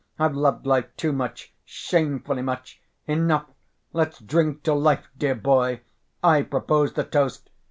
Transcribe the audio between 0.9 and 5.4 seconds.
too much, shamefully much. Enough! Let's drink to life, dear